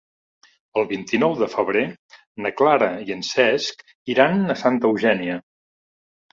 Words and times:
El 0.79 0.87
vint-i-nou 0.91 1.35
de 1.41 1.49
febrer 1.57 1.83
na 2.47 2.53
Clara 2.63 2.89
i 3.11 3.15
en 3.19 3.23
Cesc 3.29 3.87
iran 4.17 4.45
a 4.57 4.59
Santa 4.67 4.93
Eugènia. 4.93 5.41